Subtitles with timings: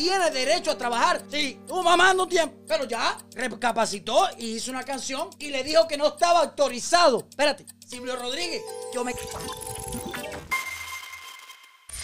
[0.00, 1.22] tiene derecho a trabajar.
[1.30, 5.86] Sí, estuvo mamando un tiempo, pero ya recapacitó y hizo una canción y le dijo
[5.86, 7.26] que no estaba autorizado.
[7.28, 8.62] Espérate, Silvio Rodríguez,
[8.94, 9.12] yo me...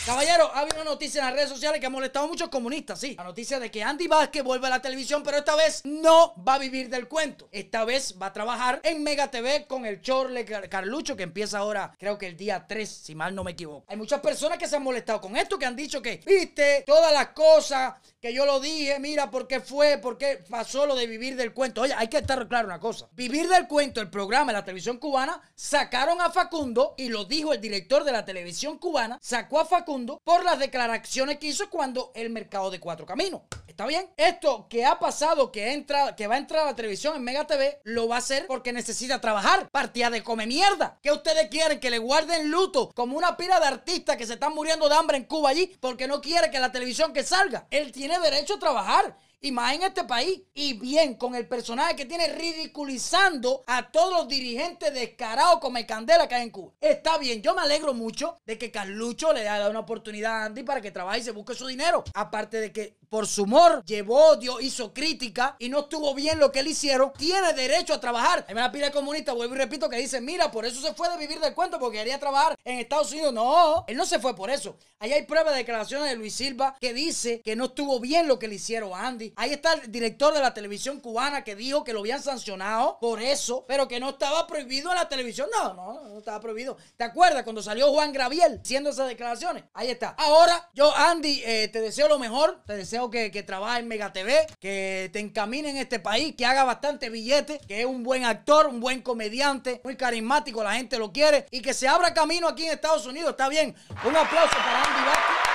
[0.06, 3.00] Caballero, ha habido una noticia en las redes sociales que ha molestado a muchos comunistas,
[3.00, 3.16] sí.
[3.16, 6.54] La noticia de que Andy Vázquez vuelve a la televisión, pero esta vez no va
[6.54, 7.48] a vivir del cuento.
[7.50, 11.92] Esta vez va a trabajar en Mega TV con el Chorle Carlucho, que empieza ahora,
[11.98, 13.84] creo que el día 3, si mal no me equivoco.
[13.88, 17.12] Hay muchas personas que se han molestado con esto, que han dicho que, viste, todas
[17.12, 21.08] las cosas que yo lo dije, mira por qué fue, por qué pasó lo de
[21.08, 21.80] vivir del cuento.
[21.80, 23.08] Oye, hay que estar claro una cosa.
[23.10, 27.52] Vivir del cuento, el programa de la televisión cubana, sacaron a Facundo, y lo dijo
[27.52, 32.12] el director de la televisión cubana, sacó a Facundo por las declaraciones que hizo cuando
[32.14, 33.42] el mercado de cuatro caminos.
[33.66, 34.08] ¿Está bien?
[34.16, 37.46] Esto que ha pasado, que, entra, que va a entrar a la televisión en Mega
[37.46, 39.68] TV, lo va a hacer porque necesita trabajar.
[39.70, 40.98] Partida de come mierda.
[41.02, 41.80] ¿Qué ustedes quieren?
[41.80, 45.16] Que le guarden luto como una pila de artistas que se están muriendo de hambre
[45.16, 47.66] en Cuba allí porque no quiere que la televisión que salga.
[47.70, 50.42] Él tiene derecho a trabajar y más en este país.
[50.54, 55.86] Y bien, con el personaje que tiene ridiculizando a todos los dirigentes descarados como el
[55.86, 56.72] Candela que hay en Cuba.
[56.80, 60.44] Está bien, yo me alegro mucho de que Carlucho le haya dado una oportunidad a
[60.46, 62.04] Andy para que trabaje y se busque su dinero.
[62.14, 66.50] Aparte de que por su humor llevó odio, hizo crítica y no estuvo bien lo
[66.50, 68.44] que él hicieron, tiene derecho a trabajar.
[68.48, 71.16] Hay una pila comunista, vuelvo y repito, que dice, mira, por eso se fue de
[71.16, 73.32] vivir del cuento porque quería trabajar en Estados Unidos.
[73.32, 74.76] No, él no se fue por eso.
[74.98, 78.38] Ahí hay pruebas de declaraciones de Luis Silva que dice que no estuvo bien lo
[78.38, 79.25] que le hicieron a Andy.
[79.36, 83.20] Ahí está el director de la televisión cubana que dijo que lo habían sancionado por
[83.20, 85.48] eso, pero que no estaba prohibido en la televisión.
[85.52, 86.76] No, no, no estaba prohibido.
[86.96, 89.64] ¿Te acuerdas cuando salió Juan Graviel haciendo esas declaraciones?
[89.74, 90.10] Ahí está.
[90.18, 92.62] Ahora, yo, Andy, eh, te deseo lo mejor.
[92.66, 96.46] Te deseo que, que trabajes en Mega TV, que te encamine en este país, que
[96.46, 100.98] haga bastante billete, que es un buen actor, un buen comediante, muy carismático, la gente
[100.98, 103.30] lo quiere y que se abra camino aquí en Estados Unidos.
[103.30, 103.74] Está bien.
[104.04, 105.45] Un aplauso para Andy Vázquez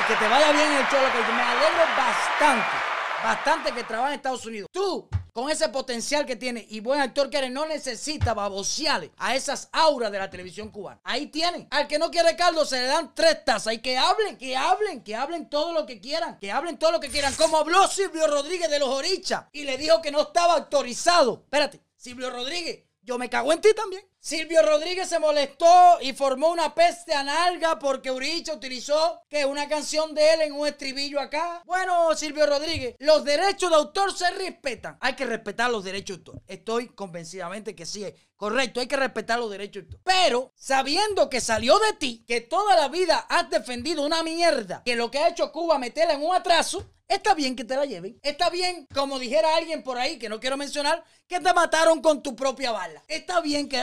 [0.00, 4.10] y que te vaya bien en el show, que me alegro bastante bastante que trabaja
[4.10, 4.68] en Estados Unidos.
[4.70, 9.34] Tú, con ese potencial que tienes y buen actor que eres, no necesitas babosearle a
[9.34, 11.00] esas auras de la televisión cubana.
[11.04, 11.66] Ahí tienen.
[11.70, 15.02] Al que no quiere caldo se le dan tres tazas y que hablen, que hablen,
[15.02, 17.34] que hablen todo lo que quieran, que hablen todo lo que quieran.
[17.34, 21.44] Como habló Silvio Rodríguez de los Orichas y le dijo que no estaba autorizado.
[21.44, 24.04] Espérate, Silvio Rodríguez, yo me cago en ti también.
[24.24, 30.14] Silvio Rodríguez se molestó y formó una peste analga porque Uricha utilizó que una canción
[30.14, 31.62] de él en un estribillo acá.
[31.66, 34.96] Bueno, Silvio Rodríguez, los derechos de autor se respetan.
[35.02, 36.42] Hay que respetar los derechos de autor.
[36.46, 38.80] Estoy convencidamente que sí es correcto.
[38.80, 40.00] Hay que respetar los derechos de autor.
[40.04, 44.96] Pero sabiendo que salió de ti, que toda la vida has defendido una mierda, que
[44.96, 48.18] lo que ha hecho Cuba meterla en un atraso, Está bien que te la lleven.
[48.22, 52.22] Está bien, como dijera alguien por ahí, que no quiero mencionar, que te mataron con
[52.22, 53.04] tu propia bala.
[53.08, 53.76] Está bien que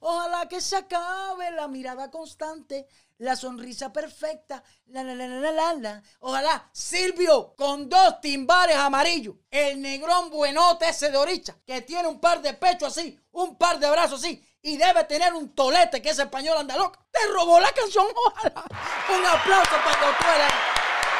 [0.00, 2.86] Ojalá que se acabe la mirada constante,
[3.18, 6.02] la sonrisa perfecta, la la la la la la.
[6.20, 12.20] Ojalá Silvio con dos timbales amarillos, el negrón buenote ese de Oricha, que tiene un
[12.20, 16.10] par de pechos así, un par de brazos así, y debe tener un tolete que
[16.10, 16.98] es español anda loco.
[17.10, 18.64] Te robó la canción, ojalá.
[19.08, 20.75] Un aplauso para el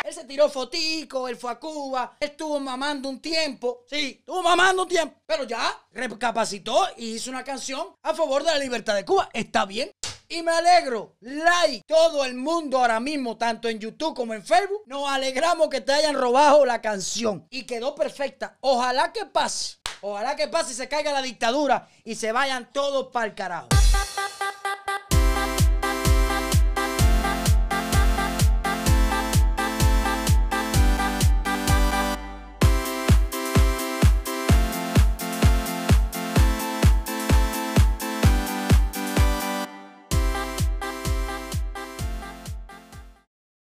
[0.06, 3.84] él se tiró fotico, él fue a Cuba, estuvo mamando un tiempo.
[3.91, 5.17] Sí, estuvo mamando un tiempo.
[5.27, 9.28] Pero ya recapacitó y hizo una canción a favor de la libertad de Cuba.
[9.33, 9.91] Está bien.
[10.28, 14.83] Y me alegro, like, todo el mundo ahora mismo, tanto en YouTube como en Facebook,
[14.87, 17.47] nos alegramos que te hayan robado la canción.
[17.50, 18.56] Y quedó perfecta.
[18.61, 23.09] Ojalá que pase, ojalá que pase y se caiga la dictadura y se vayan todos
[23.12, 23.69] para el carajo.